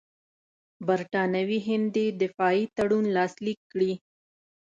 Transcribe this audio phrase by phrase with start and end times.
[0.87, 3.93] برټانوي هند دې دفاعي تړون لاسلیک کړي.